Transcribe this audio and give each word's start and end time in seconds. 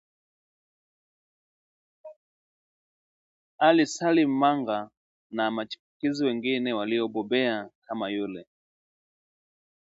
Ali 3.67 3.85
Salim 3.85 4.31
Manga 4.39 4.89
na 5.29 5.51
machipukizi 5.51 6.25
wengine 6.25 6.73
waliobobea 6.73 7.69
kama 7.87 8.09
yule 8.09 8.47